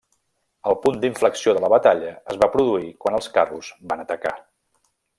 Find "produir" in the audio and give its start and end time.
2.57-2.91